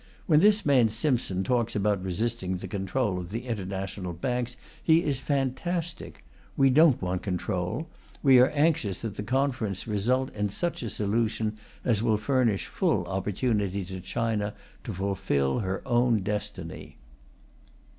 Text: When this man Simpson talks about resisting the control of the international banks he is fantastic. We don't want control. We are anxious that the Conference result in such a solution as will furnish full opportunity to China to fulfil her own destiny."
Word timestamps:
When 0.25 0.39
this 0.39 0.65
man 0.65 0.89
Simpson 0.89 1.43
talks 1.43 1.75
about 1.75 2.01
resisting 2.01 2.55
the 2.57 2.67
control 2.67 3.19
of 3.19 3.29
the 3.29 3.45
international 3.45 4.13
banks 4.13 4.57
he 4.81 5.03
is 5.03 5.19
fantastic. 5.19 6.23
We 6.57 6.71
don't 6.71 6.99
want 7.03 7.21
control. 7.21 7.87
We 8.23 8.39
are 8.39 8.49
anxious 8.49 9.01
that 9.01 9.15
the 9.15 9.21
Conference 9.21 9.87
result 9.87 10.33
in 10.33 10.49
such 10.49 10.81
a 10.81 10.89
solution 10.89 11.59
as 11.85 12.01
will 12.01 12.17
furnish 12.17 12.65
full 12.65 13.05
opportunity 13.05 13.85
to 13.85 14.01
China 14.01 14.55
to 14.85 14.91
fulfil 14.91 15.59
her 15.59 15.83
own 15.85 16.21
destiny." 16.23 16.97